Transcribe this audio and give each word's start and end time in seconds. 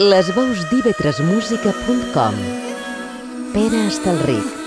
Les 0.00 0.30
veus 0.32 0.62
d'ivetresmusica.com 0.70 2.38
Pere 3.52 3.82
Estalric 3.90 4.59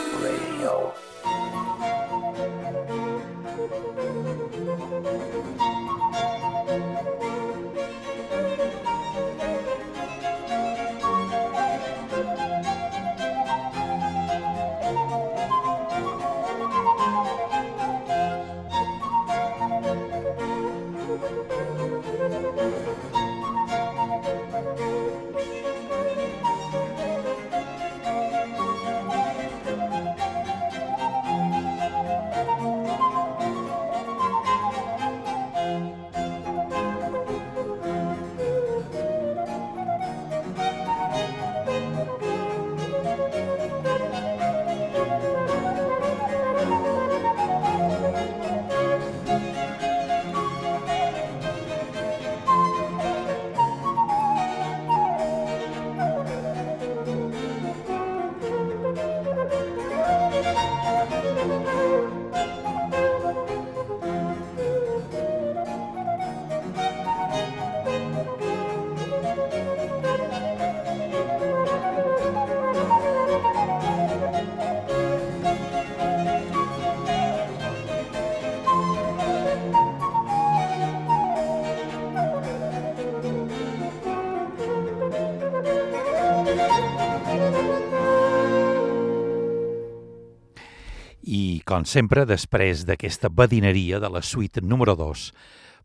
com 91.83 91.89
sempre, 91.91 92.21
després 92.23 92.85
d'aquesta 92.87 93.27
badineria 93.27 93.97
de 93.99 94.07
la 94.07 94.21
suite 94.23 94.61
número 94.63 94.93
2 94.95 95.23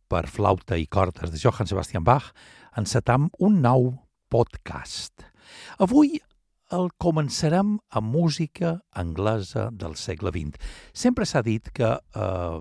per 0.06 0.28
flauta 0.30 0.76
i 0.78 0.84
cordes 0.86 1.32
de 1.32 1.40
Johann 1.42 1.66
Sebastian 1.66 2.04
Bach, 2.06 2.28
encetam 2.78 3.24
un 3.42 3.56
nou 3.64 3.88
podcast. 4.30 5.24
Avui 5.82 6.20
el 6.70 6.86
començarem 7.02 7.72
amb 7.90 8.14
música 8.14 8.76
anglesa 8.94 9.72
del 9.74 9.96
segle 9.98 10.30
XX. 10.30 10.70
Sempre 10.94 11.26
s'ha 11.26 11.42
dit 11.42 11.66
que 11.74 11.90
eh, 11.90 12.60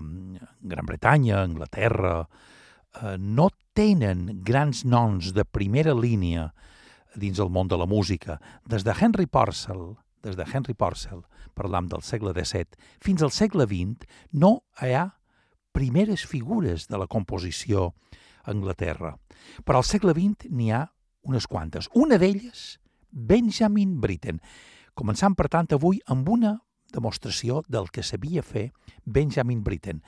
Gran 0.74 0.90
Bretanya, 0.90 1.44
Anglaterra, 1.44 2.24
eh, 2.24 3.14
no 3.22 3.52
tenen 3.70 4.42
grans 4.42 4.82
noms 4.82 5.30
de 5.36 5.46
primera 5.46 5.94
línia 5.94 6.50
dins 7.14 7.38
el 7.38 7.54
món 7.54 7.70
de 7.70 7.78
la 7.78 7.86
música. 7.86 8.40
Des 8.66 8.82
de 8.82 8.98
Henry 8.98 9.30
Purcell, 9.30 9.94
des 10.22 10.36
de 10.36 10.44
Henry 10.44 10.74
Purcell, 10.74 11.24
parlam 11.54 11.88
del 11.88 12.02
segle 12.02 12.34
XVII, 12.36 12.78
fins 13.00 13.22
al 13.22 13.32
segle 13.34 13.66
XX, 13.68 14.06
no 14.32 14.62
hi 14.82 14.94
ha 14.94 15.06
primeres 15.72 16.24
figures 16.26 16.88
de 16.88 16.98
la 16.98 17.06
composició 17.06 17.92
a 18.44 18.52
Anglaterra. 18.52 19.16
Però 19.64 19.82
al 19.82 19.86
segle 19.86 20.14
XX 20.16 20.50
n'hi 20.50 20.72
ha 20.72 20.86
unes 21.28 21.46
quantes. 21.46 21.90
Una 21.94 22.18
d'elles, 22.18 22.78
Benjamin 23.10 23.98
Britten. 24.00 24.40
Començant, 24.98 25.36
per 25.38 25.48
tant, 25.52 25.68
avui 25.76 26.00
amb 26.06 26.28
una 26.28 26.56
demostració 26.92 27.62
del 27.68 27.90
que 27.92 28.02
sabia 28.02 28.42
fer 28.42 28.70
Benjamin 29.04 29.62
Britten, 29.62 30.02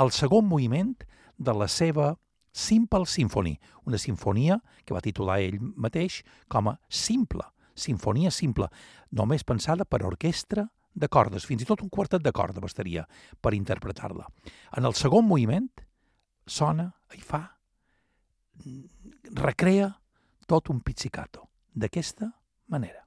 el 0.00 0.10
segon 0.10 0.46
moviment 0.48 0.94
de 1.36 1.52
la 1.52 1.68
seva 1.68 2.14
Simple 2.52 3.06
Symphony, 3.06 3.58
una 3.88 3.98
sinfonia 3.98 4.58
que 4.84 4.94
va 4.94 5.04
titular 5.04 5.38
ell 5.40 5.58
mateix 5.60 6.20
com 6.52 6.68
a 6.68 6.78
Simple, 6.88 7.44
sinfonia 7.74 8.30
simple, 8.30 8.68
només 9.10 9.44
pensada 9.44 9.84
per 9.84 10.02
orquestra 10.06 10.66
de 10.94 11.08
cordes, 11.08 11.46
fins 11.48 11.62
i 11.62 11.68
tot 11.68 11.82
un 11.82 11.88
quartet 11.88 12.22
de 12.22 12.32
corda 12.32 12.60
bastaria 12.60 13.06
per 13.40 13.54
interpretar-la. 13.56 14.26
En 14.76 14.84
el 14.84 14.94
segon 14.98 15.24
moviment 15.26 15.70
sona 16.46 16.90
i 17.16 17.22
fa, 17.24 17.44
recrea 19.32 19.88
tot 20.46 20.68
un 20.68 20.82
pizzicato, 20.84 21.48
d'aquesta 21.72 22.28
manera. 22.68 23.06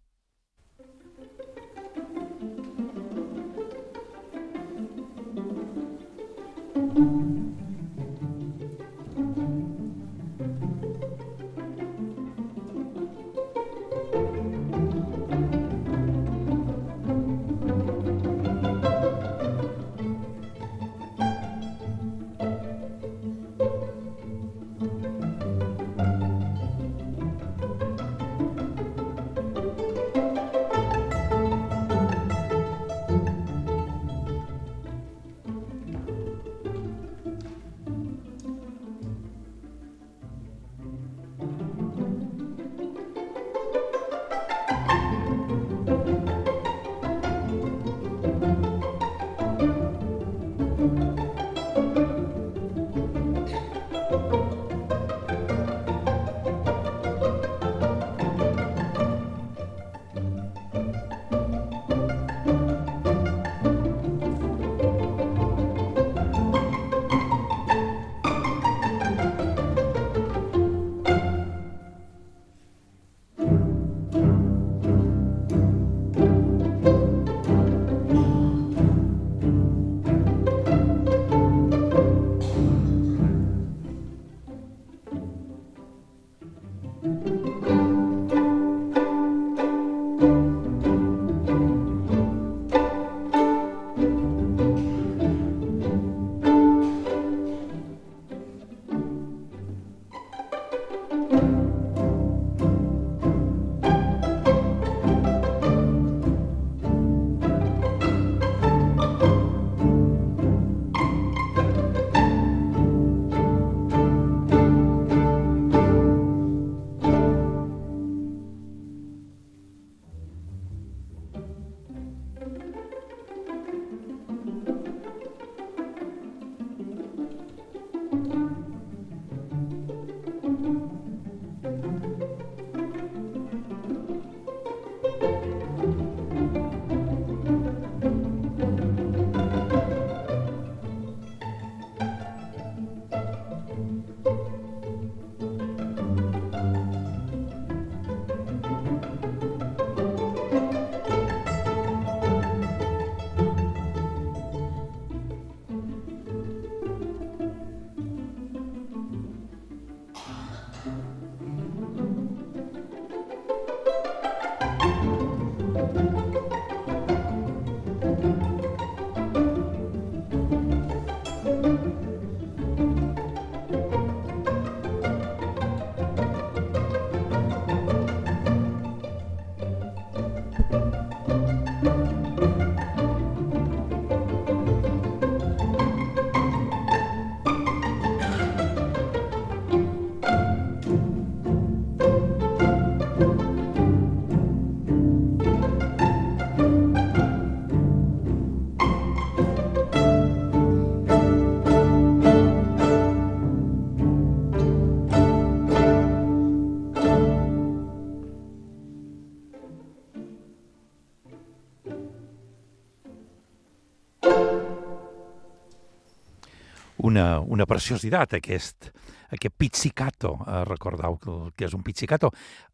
Una, 217.56 217.68
preciositat, 217.70 218.36
aquest, 218.38 218.90
aquest 219.34 219.56
pizzicato. 219.58 220.36
Eh, 220.44 220.64
recordeu 220.68 221.18
que, 221.22 221.66
és 221.68 221.76
un 221.78 221.84
pizzicato? 221.86 222.32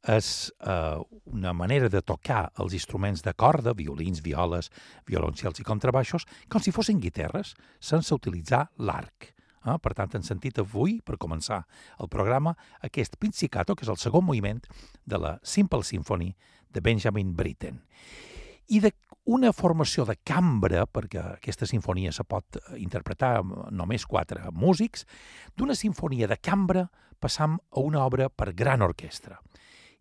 És 0.10 0.51
eh, 0.60 0.98
una 1.31 1.54
manera 1.54 1.89
de 1.89 2.01
tocar 2.01 2.48
els 2.62 2.74
instruments 2.78 3.24
de 3.25 3.33
corda, 3.38 3.75
violins, 3.78 4.24
violes, 4.25 4.72
violoncels 5.07 5.62
i 5.62 5.68
contrabaixos, 5.68 6.25
com 6.50 6.63
si 6.63 6.74
fossin 6.74 7.01
guitarres, 7.04 7.54
sense 7.80 8.16
utilitzar 8.18 8.66
l'arc. 8.81 9.31
Eh? 9.62 9.78
Per 9.78 9.94
tant, 9.98 10.18
hem 10.18 10.25
sentit 10.25 10.60
avui, 10.62 11.00
per 11.06 11.19
començar 11.22 11.62
el 12.01 12.10
programa, 12.10 12.56
aquest 12.81 13.19
pizzicato, 13.22 13.75
que 13.75 13.86
és 13.86 13.94
el 13.94 14.01
segon 14.01 14.25
moviment 14.25 14.63
de 15.06 15.22
la 15.22 15.38
Simple 15.44 15.86
Symphony 15.86 16.33
de 16.72 16.81
Benjamin 16.81 17.36
Britten. 17.36 17.81
I 18.72 18.80
de 18.80 18.94
una 19.25 19.51
formació 19.53 20.06
de 20.07 20.15
cambra, 20.25 20.85
perquè 20.89 21.21
aquesta 21.35 21.68
sinfonia 21.69 22.12
se 22.12 22.23
pot 22.25 22.57
interpretar 22.77 23.35
amb 23.41 23.53
només 23.71 24.06
quatre 24.09 24.50
músics, 24.51 25.06
d'una 25.56 25.75
sinfonia 25.77 26.27
de 26.27 26.38
cambra 26.41 26.88
passam 27.21 27.59
a 27.69 27.83
una 27.85 28.01
obra 28.06 28.29
per 28.29 28.53
gran 28.57 28.81
orquestra. 28.81 29.38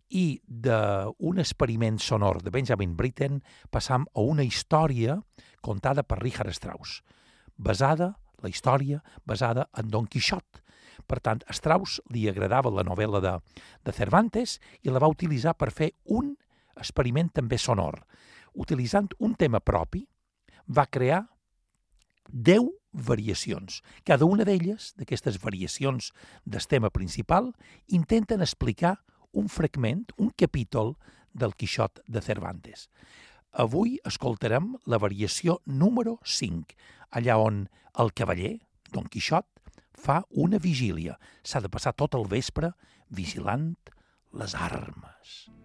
I 0.09 0.41
d'un 0.43 1.39
experiment 1.39 1.99
sonor 2.01 2.41
de 2.43 2.51
Benjamin 2.51 2.97
Britten 2.97 3.39
passam 3.71 4.07
a 4.13 4.25
una 4.25 4.43
història 4.43 5.21
contada 5.61 6.03
per 6.03 6.19
Richard 6.19 6.51
Strauss, 6.57 7.01
basada 7.55 8.15
la 8.41 8.49
història 8.49 9.03
basada 9.25 9.69
en 9.77 9.89
Don 9.93 10.07
Quixot. 10.09 10.63
Per 11.07 11.19
tant, 11.21 11.41
a 11.47 11.53
Strauss 11.53 12.01
li 12.09 12.27
agradava 12.29 12.73
la 12.73 12.83
novel·la 12.83 13.21
de, 13.21 13.35
de 13.85 13.93
Cervantes 13.93 14.57
i 14.81 14.89
la 14.89 14.99
va 14.99 15.09
utilitzar 15.11 15.53
per 15.53 15.69
fer 15.71 15.91
un 16.09 16.33
experiment 16.75 17.29
també 17.29 17.59
sonor. 17.61 18.01
Utilitzant 18.53 19.11
un 19.19 19.35
tema 19.35 19.59
propi, 19.59 20.05
va 20.67 20.87
crear 20.87 21.25
10 22.31 22.69
variacions. 22.91 23.81
Cada 24.03 24.25
una 24.25 24.45
d'elles, 24.47 24.91
d'aquestes 24.99 25.39
variacions 25.41 26.11
del 26.45 26.67
tema 26.67 26.89
principal, 26.89 27.51
intenten 27.87 28.41
explicar 28.41 28.97
un 29.31 29.47
fragment, 29.47 30.05
un 30.17 30.31
capítol 30.35 30.95
del 31.33 31.55
Quixot 31.55 32.03
de 32.07 32.21
Cervantes. 32.21 32.89
Avui 33.51 33.97
escoltarem 34.07 34.75
la 34.87 34.99
variació 34.99 35.59
número 35.65 36.19
5, 36.23 36.75
allà 37.11 37.37
on 37.39 37.65
el 37.99 38.13
cavaller, 38.15 38.59
Don 38.91 39.07
Quixot, 39.07 39.47
fa 39.95 40.21
una 40.31 40.59
vigília. 40.59 41.17
S'ha 41.43 41.63
de 41.63 41.71
passar 41.71 41.95
tot 41.95 42.15
el 42.15 42.27
vespre 42.31 42.73
vigilant 43.07 43.75
les 44.35 44.55
armes. 44.55 45.60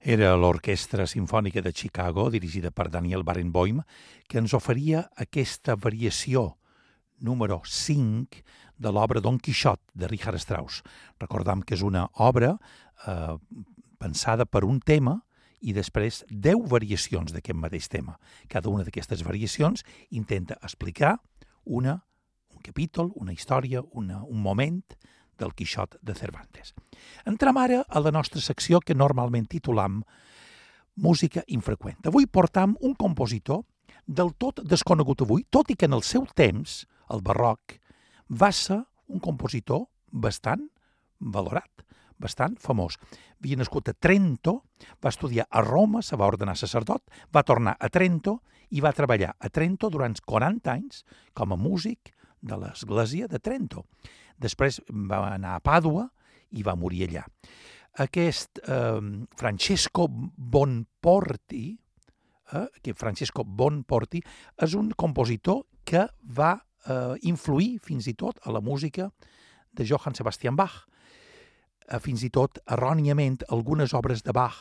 Era 0.00 0.32
l'Orquestra 0.32 1.04
Simfònica 1.04 1.60
de 1.60 1.74
Chicago, 1.76 2.30
dirigida 2.32 2.70
per 2.70 2.88
Daniel 2.88 3.20
Barenboim, 3.22 3.82
que 4.26 4.38
ens 4.40 4.54
oferia 4.56 5.02
aquesta 5.20 5.76
variació 5.76 6.56
número 7.20 7.60
5 7.68 8.40
de 8.80 8.92
l'obra 8.96 9.20
Don 9.20 9.36
Quixot 9.36 9.80
de 9.92 10.08
Richard 10.08 10.40
Strauss. 10.40 10.80
Recordam 11.20 11.60
que 11.60 11.76
és 11.76 11.84
una 11.84 12.06
obra 12.16 12.54
eh, 13.04 13.36
pensada 14.00 14.46
per 14.48 14.64
un 14.64 14.80
tema 14.80 15.18
i 15.60 15.76
després 15.76 16.24
10 16.30 16.64
variacions 16.72 17.36
d'aquest 17.36 17.60
mateix 17.60 17.92
tema. 17.92 18.16
Cada 18.48 18.72
una 18.72 18.86
d'aquestes 18.88 19.20
variacions 19.20 19.84
intenta 20.08 20.56
explicar 20.64 21.18
una, 21.64 21.98
un 22.48 22.64
capítol, 22.64 23.12
una 23.20 23.36
història, 23.36 23.84
una, 23.92 24.24
un 24.24 24.40
moment 24.40 24.80
del 25.40 25.54
Quixot 25.56 25.96
de 26.04 26.14
Cervantes. 26.14 26.74
Entrem 27.26 27.56
ara 27.58 27.82
a 27.88 28.02
la 28.04 28.12
nostra 28.14 28.42
secció 28.44 28.80
que 28.84 28.94
normalment 28.94 29.48
titulam 29.48 30.02
Música 31.00 31.40
infreqüent. 31.48 31.96
Avui 32.04 32.26
portam 32.26 32.74
un 32.84 32.92
compositor 32.98 33.62
del 34.04 34.34
tot 34.36 34.60
desconegut 34.66 35.22
avui, 35.24 35.46
tot 35.48 35.70
i 35.70 35.76
que 35.78 35.86
en 35.88 35.94
el 35.96 36.02
seu 36.04 36.26
temps, 36.36 36.82
el 37.14 37.22
barroc, 37.24 37.78
va 38.28 38.50
ser 38.52 38.82
un 39.08 39.22
compositor 39.22 39.86
bastant 40.10 40.66
valorat, 41.20 41.86
bastant 42.20 42.56
famós. 42.60 42.98
Havia 43.40 43.60
nascut 43.60 43.88
a 43.88 43.94
Trento, 43.94 44.60
va 45.00 45.12
estudiar 45.14 45.46
a 45.48 45.62
Roma, 45.64 46.02
se 46.02 46.18
va 46.20 46.28
ordenar 46.28 46.56
sacerdot, 46.58 47.02
va 47.32 47.46
tornar 47.46 47.76
a 47.78 47.88
Trento 47.88 48.40
i 48.70 48.82
va 48.84 48.92
treballar 48.92 49.34
a 49.38 49.48
Trento 49.48 49.90
durant 49.90 50.16
40 50.26 50.72
anys 50.72 51.04
com 51.34 51.52
a 51.52 51.58
músic 51.58 52.12
de 52.40 52.56
l'església 52.56 53.28
de 53.28 53.38
Trento. 53.38 53.86
Després 54.40 54.80
va 54.88 55.22
anar 55.34 55.56
a 55.56 55.62
Pàdua 55.64 56.06
i 56.56 56.64
va 56.66 56.76
morir 56.78 57.06
allà. 57.06 57.26
Aquest 58.00 58.62
eh, 58.64 59.00
Francesco 59.36 60.06
Bonporti, 60.10 61.64
eh, 62.54 62.66
que 62.82 62.94
Francesco 62.94 63.44
Bonporti, 63.44 64.22
és 64.62 64.74
un 64.78 64.92
compositor 64.96 65.64
que 65.84 66.06
va 66.22 66.54
eh, 66.56 67.16
influir 67.28 67.78
fins 67.84 68.08
i 68.08 68.14
tot 68.14 68.40
a 68.46 68.54
la 68.54 68.62
música 68.62 69.10
de 69.72 69.86
Johann 69.86 70.16
Sebastian 70.16 70.56
Bach. 70.56 70.84
Eh, 71.88 71.98
fins 71.98 72.22
i 72.24 72.30
tot, 72.30 72.62
erròniament, 72.66 73.42
algunes 73.50 73.94
obres 73.94 74.22
de 74.22 74.32
Bach 74.32 74.60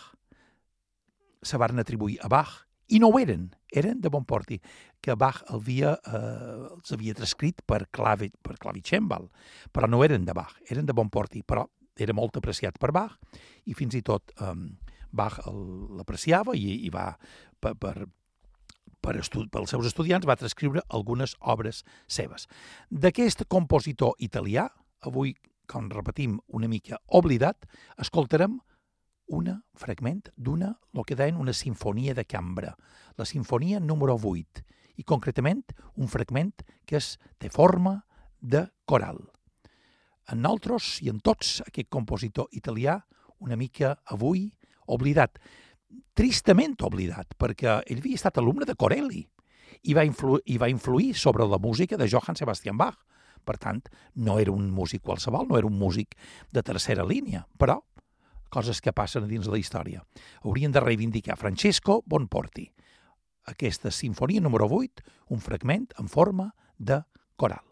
se 1.42 1.58
van 1.58 1.80
atribuir 1.80 2.18
a 2.22 2.28
Bach 2.28 2.69
i 2.90 3.00
no 3.02 3.10
ho 3.10 3.20
eren, 3.22 3.50
eren 3.72 4.00
de 4.02 4.10
Bonporti, 4.10 4.60
que 5.02 5.16
Bach 5.16 5.44
havia, 5.54 5.96
eh, 6.06 6.70
els 6.74 6.94
havia 6.96 7.16
transcrit 7.18 7.62
per, 7.66 7.86
clave, 7.92 8.32
per 8.42 8.58
clavicèmbal, 8.58 9.30
però 9.72 9.90
no 9.90 10.04
eren 10.04 10.26
de 10.26 10.34
Bach, 10.34 10.56
eren 10.70 10.88
de 10.90 10.96
Bonporti, 10.98 11.44
però 11.46 11.68
era 12.00 12.16
molt 12.16 12.40
apreciat 12.40 12.80
per 12.80 12.94
Bach 12.96 13.18
i 13.68 13.76
fins 13.76 13.98
i 14.00 14.02
tot 14.06 14.34
eh, 14.40 14.54
Bach 15.12 15.40
l'apreciava 15.50 16.56
i, 16.56 16.86
i 16.88 16.90
va, 16.94 17.12
per, 17.60 17.76
per, 17.78 18.08
per 19.02 19.18
estud, 19.20 19.50
pels 19.52 19.74
seus 19.74 19.88
estudiants, 19.90 20.28
va 20.28 20.38
transcriure 20.40 20.84
algunes 20.90 21.36
obres 21.40 21.84
seves. 22.08 22.48
D'aquest 22.90 23.46
compositor 23.48 24.16
italià, 24.20 24.68
avui, 25.06 25.36
com 25.70 25.90
repetim, 25.94 26.40
una 26.48 26.70
mica 26.70 27.00
oblidat, 27.08 27.68
escoltarem 28.02 28.60
un 29.30 29.50
fragment 29.78 30.30
d'una, 30.36 30.74
el 30.94 31.06
que 31.06 31.16
deien 31.16 31.38
una 31.38 31.54
sinfonia 31.54 32.16
de 32.18 32.26
cambra, 32.26 32.76
la 33.18 33.26
sinfonia 33.26 33.80
número 33.80 34.18
8, 34.18 34.64
i 35.00 35.06
concretament 35.08 35.64
un 35.96 36.10
fragment 36.12 36.66
que 36.86 36.98
és 37.00 37.16
de 37.40 37.50
forma 37.50 38.02
de 38.42 38.66
coral. 38.86 39.22
En 40.30 40.44
nosaltres 40.44 41.00
i 41.06 41.10
en 41.10 41.22
tots 41.24 41.60
aquest 41.66 41.90
compositor 41.90 42.50
italià, 42.52 43.00
una 43.40 43.56
mica 43.58 43.96
avui 44.12 44.50
oblidat, 44.90 45.40
tristament 46.14 46.76
oblidat, 46.86 47.34
perquè 47.40 47.80
ell 47.86 48.02
havia 48.02 48.20
estat 48.20 48.38
alumne 48.38 48.68
de 48.68 48.76
Corelli 48.78 49.24
i 49.84 49.96
va, 49.96 50.04
influ 50.06 50.40
i 50.46 50.58
va 50.60 50.70
influir 50.70 51.14
sobre 51.16 51.48
la 51.48 51.58
música 51.62 51.98
de 51.98 52.10
Johann 52.10 52.38
Sebastian 52.38 52.78
Bach. 52.78 52.98
Per 53.48 53.56
tant, 53.58 53.80
no 54.20 54.36
era 54.38 54.52
un 54.52 54.68
músic 54.76 55.02
qualsevol, 55.02 55.48
no 55.48 55.58
era 55.58 55.66
un 55.66 55.78
músic 55.80 56.18
de 56.52 56.62
tercera 56.62 57.06
línia, 57.08 57.46
però 57.58 57.80
coses 58.50 58.82
que 58.82 58.94
passen 58.94 59.28
dins 59.30 59.48
la 59.48 59.60
història. 59.62 60.04
Haurien 60.44 60.74
de 60.74 60.84
reivindicar 60.84 61.38
Francesco 61.38 62.02
Bonporti. 62.06 62.68
Aquesta 63.50 63.90
sinfonia 63.94 64.42
número 64.42 64.68
8, 64.70 65.06
un 65.30 65.42
fragment 65.42 65.90
en 65.98 66.10
forma 66.10 66.54
de 66.78 67.04
coral. 67.36 67.66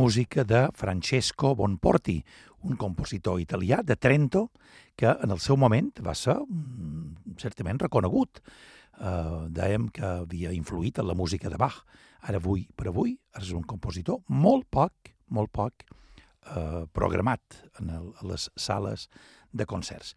Música 0.00 0.44
de 0.44 0.70
Francesco 0.72 1.54
Bonporti, 1.54 2.22
un 2.64 2.78
compositor 2.80 3.36
italià 3.40 3.82
de 3.84 3.98
Trento 4.00 4.46
que 4.96 5.10
en 5.12 5.28
el 5.34 5.40
seu 5.44 5.58
moment 5.60 5.90
va 6.00 6.14
ser 6.16 6.38
mm, 6.40 7.36
certament 7.42 7.82
reconegut. 7.82 8.40
Uh, 8.96 9.44
dèiem 9.52 9.90
que 9.92 10.06
havia 10.22 10.54
influït 10.56 11.02
en 11.02 11.08
la 11.08 11.16
música 11.16 11.52
de 11.52 11.60
Bach. 11.60 11.82
Ara 12.24 12.40
avui 12.40 12.64
per 12.76 12.88
avui 12.88 13.12
és 13.36 13.52
un 13.52 13.66
compositor 13.68 14.22
molt 14.28 14.70
poc, 14.72 15.12
molt 15.28 15.52
poc 15.52 15.84
uh, 15.84 16.88
programat 16.96 17.60
en, 17.82 17.92
el, 17.92 18.08
en 18.22 18.32
les 18.32 18.48
sales 18.56 19.04
de 19.52 19.68
concerts. 19.68 20.14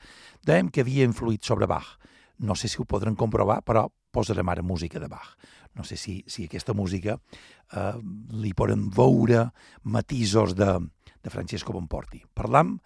Dèiem 0.47 0.71
que 0.71 0.87
havia 0.87 1.09
influït 1.11 1.43
sobre 1.43 1.67
Bach. 1.67 1.97
No 2.43 2.55
sé 2.59 2.67
si 2.67 2.81
ho 2.81 2.85
podran 2.85 3.15
comprovar, 3.15 3.61
però 3.63 3.87
posarem 4.13 4.49
ara 4.51 4.63
música 4.63 4.99
de 4.99 5.07
Bach. 5.07 5.35
No 5.73 5.85
sé 5.87 5.97
si, 5.97 6.21
si 6.27 6.45
aquesta 6.45 6.75
música 6.77 7.17
eh, 7.17 7.97
li 8.43 8.53
poden 8.53 8.89
veure 8.93 9.47
matisos 9.83 10.55
de, 10.59 10.75
de 11.23 11.33
Francesco 11.33 11.73
Bonporti. 11.73 12.21
Parlam 12.33 12.77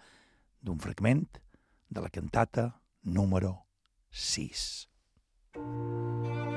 d'un 0.62 0.78
fragment 0.80 1.26
de 1.88 2.04
la 2.04 2.12
cantata 2.12 2.70
número 3.02 3.66
6. 4.10 6.47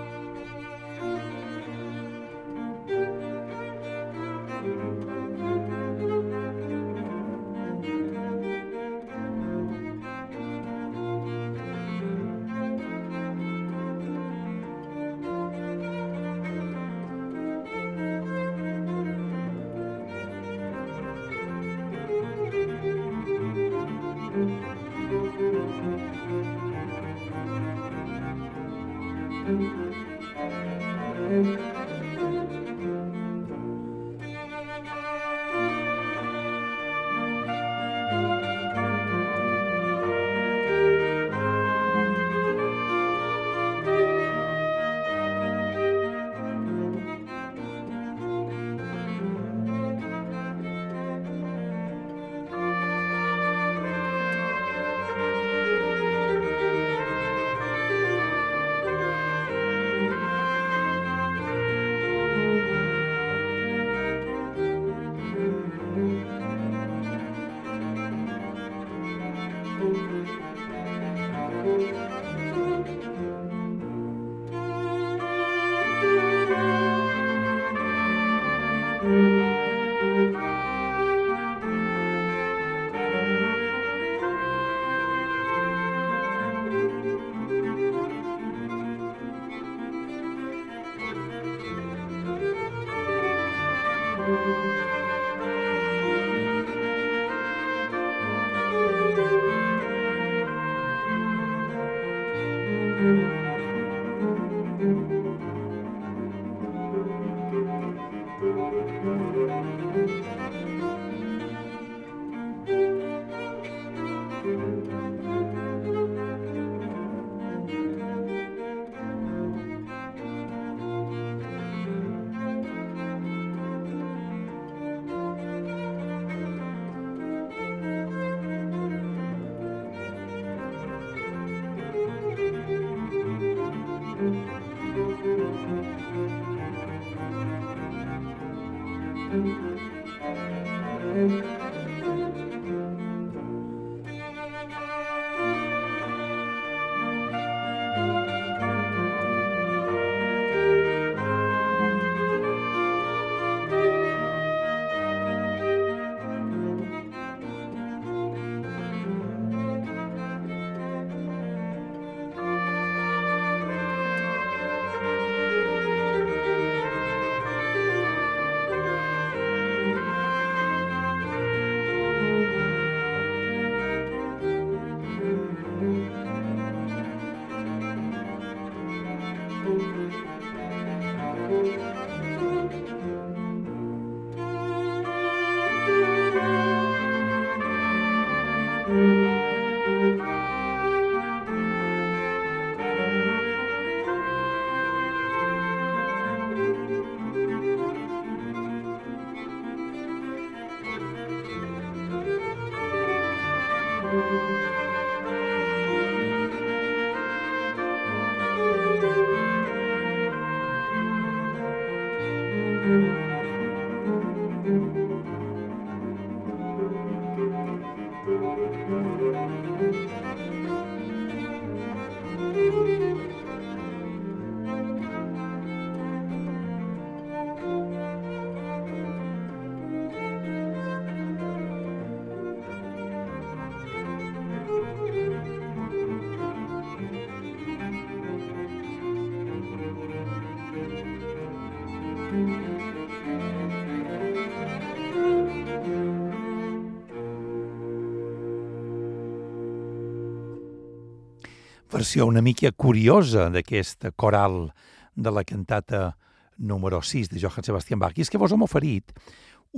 Versió 252.01 252.25
una 252.25 252.41
mica 252.41 252.71
curiosa 252.71 253.43
d'aquesta 253.53 254.09
coral 254.17 254.71
de 255.13 255.29
la 255.29 255.43
cantata 255.45 256.15
número 256.57 256.97
6 257.03 257.29
de 257.29 257.37
Johann 257.37 257.67
Sebastian 257.67 257.99
Bach. 258.01 258.17
I 258.17 258.23
és 258.25 258.31
que 258.33 258.39
vos 258.41 258.49
hem 258.55 258.63
oferit 258.65 259.13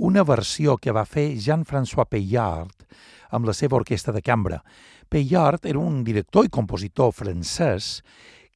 una 0.08 0.24
versió 0.24 0.78
que 0.80 0.94
va 0.96 1.02
fer 1.04 1.34
Jean-François 1.36 2.08
Peillard 2.08 2.86
amb 3.28 3.44
la 3.44 3.52
seva 3.52 3.76
orquestra 3.76 4.14
de 4.16 4.24
cambra. 4.24 4.62
Peillard 5.12 5.68
era 5.68 5.82
un 5.82 6.00
director 6.00 6.48
i 6.48 6.52
compositor 6.54 7.12
francès 7.12 8.00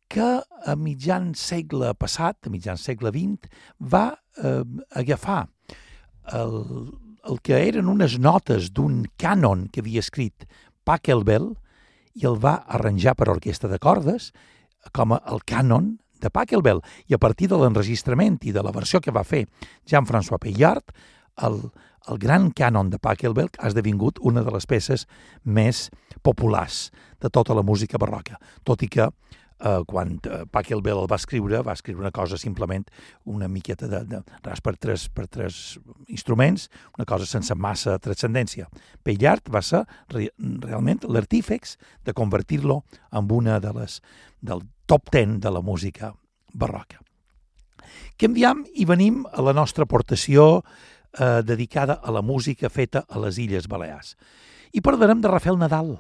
que 0.09 0.31
a 0.41 0.79
mitjan 0.81 1.35
segle 1.37 1.93
passat, 1.93 2.49
a 2.49 2.55
mitjan 2.55 2.81
segle 2.81 3.13
XX, 3.13 3.53
va 3.85 4.07
eh, 4.41 4.65
agafar 4.97 5.43
el, 6.33 6.61
el 7.21 7.45
que 7.45 7.61
eren 7.69 7.93
unes 7.93 8.17
notes 8.17 8.73
d'un 8.73 9.03
cànon 9.21 9.69
que 9.69 9.85
havia 9.85 10.01
escrit 10.01 10.49
Pachelbel 10.89 11.53
i 12.19 12.27
el 12.27 12.39
va 12.43 12.59
arranjar 12.67 13.15
per 13.19 13.31
orquestra 13.31 13.71
de 13.71 13.79
cordes 13.79 14.33
com 14.95 15.15
el 15.15 15.43
cànon 15.47 15.97
de 16.19 16.31
Pachelbel. 16.35 16.83
I 17.07 17.15
a 17.15 17.23
partir 17.23 17.49
de 17.51 17.59
l'enregistrament 17.61 18.41
i 18.43 18.55
de 18.55 18.65
la 18.65 18.75
versió 18.75 19.01
que 19.01 19.15
va 19.15 19.27
fer 19.27 19.45
Jean-François 19.87 20.41
Peillard, 20.43 20.91
el, 21.47 21.61
el 22.11 22.19
gran 22.19 22.51
cànon 22.51 22.91
de 22.91 22.99
Pachelbel 22.99 23.51
ha 23.59 23.71
esdevingut 23.71 24.19
una 24.27 24.43
de 24.43 24.55
les 24.55 24.67
peces 24.67 25.07
més 25.45 25.89
populars 26.27 26.89
de 27.23 27.31
tota 27.31 27.55
la 27.55 27.63
música 27.63 27.99
barroca, 27.99 28.39
tot 28.65 28.83
i 28.83 28.91
que 28.91 29.09
eh, 29.61 29.83
quan 29.87 30.18
eh, 30.25 30.44
Pachelbel 30.51 31.03
el 31.03 31.11
va 31.11 31.18
escriure, 31.18 31.62
va 31.62 31.75
escriure 31.77 32.01
una 32.01 32.12
cosa 32.14 32.38
simplement 32.38 32.87
una 33.25 33.49
miqueta 33.49 33.88
de, 33.88 34.05
de 34.05 34.23
ras 34.42 34.61
per 34.61 34.77
tres, 34.77 35.09
per 35.09 35.27
tres 35.29 35.79
instruments, 36.09 36.68
una 36.99 37.07
cosa 37.09 37.27
sense 37.27 37.55
massa 37.55 37.99
transcendència. 37.99 38.68
Peillard 39.03 39.51
va 39.53 39.62
ser 39.62 39.85
re, 40.12 40.31
realment 40.38 41.05
l'artífex 41.09 41.77
de 42.05 42.14
convertir-lo 42.14 42.83
en 43.12 43.33
una 43.33 43.61
de 43.61 43.73
les 43.77 44.01
del 44.40 44.62
top 44.87 45.11
ten 45.11 45.38
de 45.40 45.51
la 45.51 45.61
música 45.61 46.14
barroca. 46.55 47.03
Canviem 48.18 48.64
i 48.75 48.85
venim 48.87 49.25
a 49.31 49.42
la 49.42 49.55
nostra 49.55 49.87
aportació 49.87 50.62
eh, 51.18 51.42
dedicada 51.44 52.01
a 52.03 52.12
la 52.14 52.23
música 52.23 52.71
feta 52.71 53.05
a 53.09 53.21
les 53.23 53.38
Illes 53.38 53.68
Balears. 53.68 54.16
I 54.73 54.83
parlarem 54.85 55.23
de 55.23 55.31
Rafael 55.31 55.59
Nadal. 55.59 55.97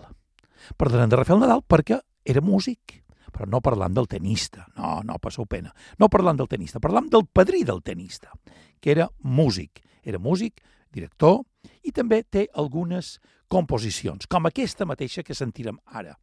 Parlarem 0.76 1.10
de 1.10 1.16
Rafael 1.16 1.40
Nadal 1.40 1.62
perquè 1.64 2.00
era 2.28 2.42
músic, 2.44 2.98
però 3.32 3.48
no 3.48 3.60
parlant 3.64 3.94
del 3.96 4.08
tenista, 4.10 4.66
no, 4.76 4.98
no 5.04 5.18
passeu 5.22 5.46
pena. 5.46 5.72
No 5.98 6.10
parlant 6.12 6.38
del 6.40 6.48
tenista, 6.50 6.80
parlant 6.80 7.10
del 7.12 7.26
padrí 7.26 7.64
del 7.64 7.82
tenista, 7.82 8.32
que 8.80 8.92
era 8.94 9.08
músic. 9.22 9.82
Era 10.02 10.18
músic, 10.18 10.62
director, 10.94 11.42
i 11.84 11.92
també 11.92 12.22
té 12.24 12.46
algunes 12.54 13.18
composicions, 13.48 14.28
com 14.28 14.46
aquesta 14.48 14.86
mateixa 14.88 15.24
que 15.24 15.36
sentirem 15.36 15.80
ara. 15.86 16.16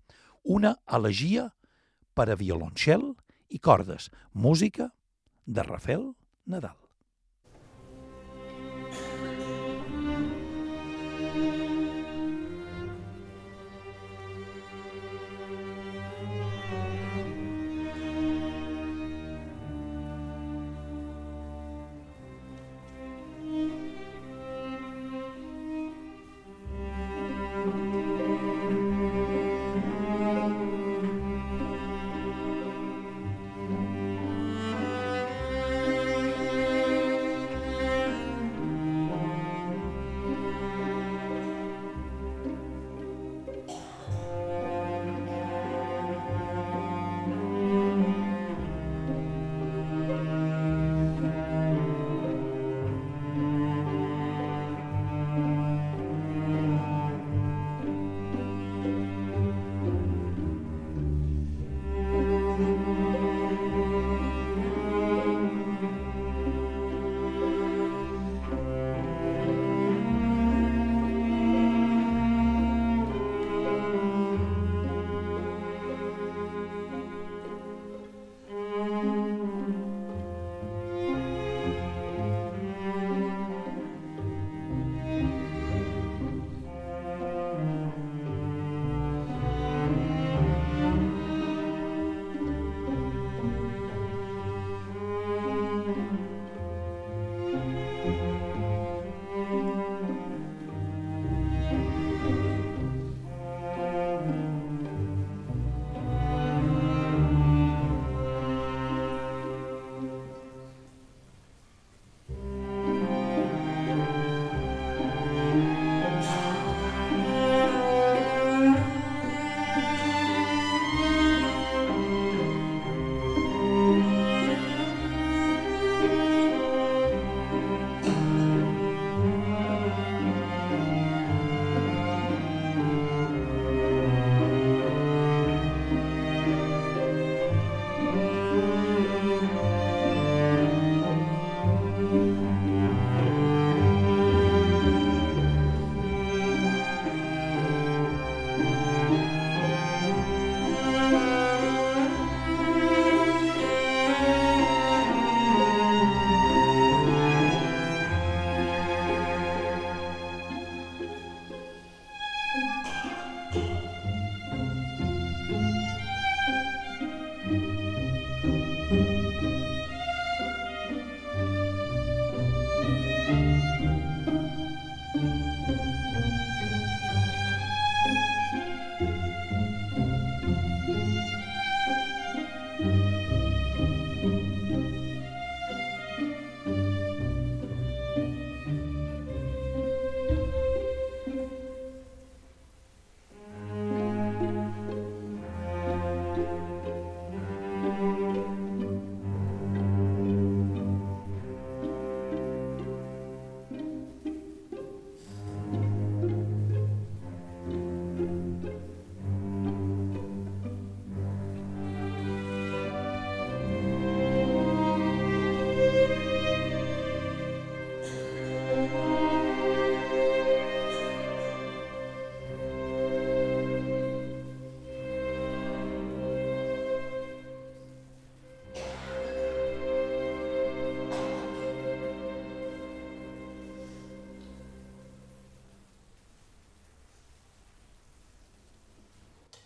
Una 0.43 0.75
elegia 0.93 1.49
per 2.15 2.29
a 2.29 2.39
violoncel 2.39 3.11
i 3.49 3.59
cordes, 3.59 4.09
música 4.33 4.91
de 5.45 5.63
Rafael 5.65 6.13
Nadal. 6.45 6.84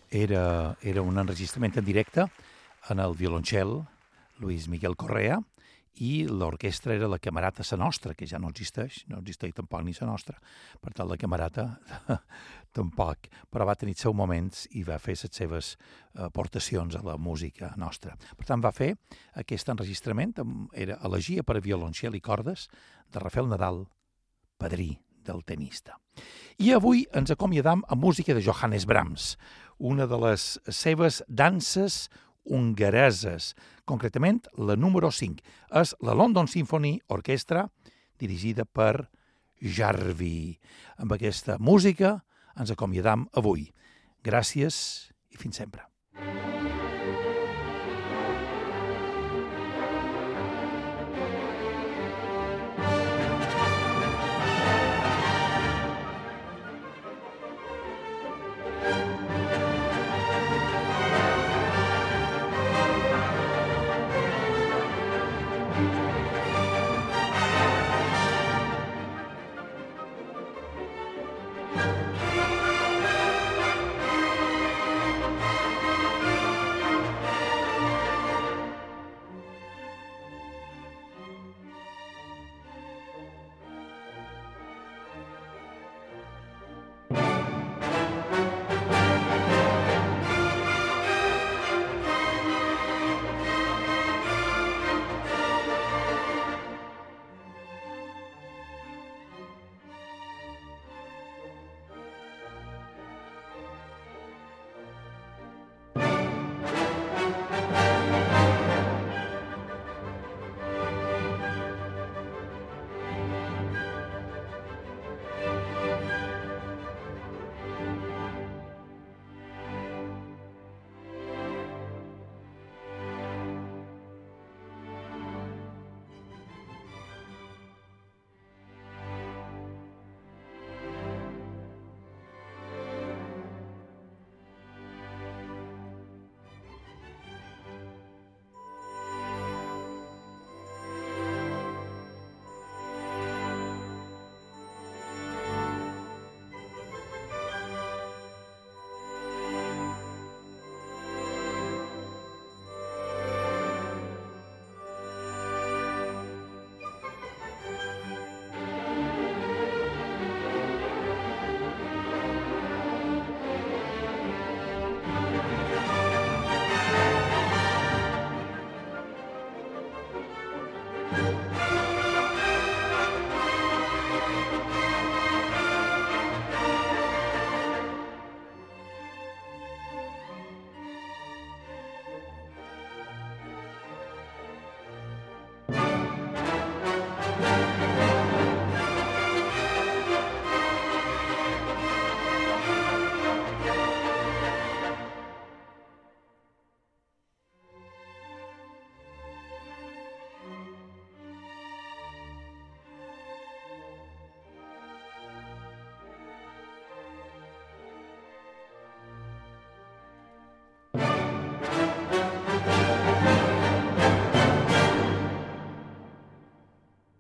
Era, 0.10 0.76
era 0.82 1.02
un 1.06 1.18
enregistrament 1.22 1.78
en 1.78 1.86
directe 1.86 2.26
en 2.90 3.00
el 3.00 3.16
violoncel 3.16 3.82
Luis 4.40 4.68
Miguel 4.68 4.96
Correa 4.96 5.40
i 6.00 6.24
l'orquestra 6.30 6.94
era 6.96 7.10
la 7.12 7.20
Camerata 7.20 7.64
Sa 7.64 7.76
Nostra, 7.76 8.14
que 8.16 8.28
ja 8.28 8.40
no 8.40 8.52
existeix, 8.54 9.02
no 9.12 9.20
existeix 9.20 9.52
tampoc 9.58 9.84
ni 9.84 9.94
Sa 9.94 10.08
Nostra, 10.08 10.38
per 10.80 10.94
tant 10.96 11.10
la 11.10 11.18
Camerata 11.20 11.66
tampoc, 12.78 13.28
però 13.52 13.68
va 13.68 13.76
tenir 13.76 13.98
seus 14.00 14.16
moments 14.16 14.64
i 14.80 14.86
va 14.88 15.00
fer 15.02 15.18
les 15.20 15.36
seves 15.36 15.74
aportacions 16.14 16.96
a 16.96 17.04
la 17.04 17.18
música 17.18 17.74
nostra. 17.76 18.16
Per 18.38 18.48
tant, 18.48 18.64
va 18.64 18.72
fer 18.72 18.94
aquest 19.42 19.74
enregistrament, 19.74 20.38
era 20.74 21.00
elegia 21.04 21.44
per 21.44 21.58
a 21.58 21.66
violoncel 21.66 22.16
i 22.16 22.24
cordes 22.24 22.70
de 23.12 23.20
Rafael 23.20 23.50
Nadal, 23.52 23.84
padrí 24.60 24.94
del 25.26 25.44
tenista. 25.46 25.98
I 26.60 26.74
avui 26.76 27.06
ens 27.16 27.32
acomiadam 27.32 27.84
amb 27.88 28.04
música 28.04 28.36
de 28.36 28.44
Johannes 28.44 28.86
Brahms, 28.86 29.36
una 29.80 30.08
de 30.08 30.20
les 30.20 30.60
seves 30.68 31.22
danses 31.28 32.10
hongareses, 32.44 33.54
concretament 33.86 34.42
la 34.58 34.76
número 34.76 35.12
5. 35.12 35.44
És 35.82 35.96
la 36.04 36.16
London 36.18 36.48
Symphony 36.48 37.00
Orchestra, 37.08 37.70
dirigida 38.20 38.66
per 38.66 39.10
Jarvi. 39.62 40.60
Amb 40.98 41.16
aquesta 41.16 41.60
música 41.60 42.20
ens 42.60 42.72
acomiadam 42.76 43.30
avui. 43.40 43.70
Gràcies 44.24 45.12
i 45.32 45.40
fins 45.40 45.62
sempre. 45.62 45.88
Música 46.20 46.59